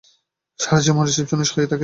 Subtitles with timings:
[0.59, 1.79] সারাজীবন রিসিপশনিস্ট হয়েই থাকতে চাও নাকি?